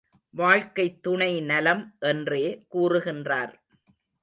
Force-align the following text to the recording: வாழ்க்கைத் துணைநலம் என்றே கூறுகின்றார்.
வாழ்க்கைத் 0.29 1.03
துணைநலம் 1.03 1.95
என்றே 1.99 2.65
கூறுகின்றார். 2.73 3.53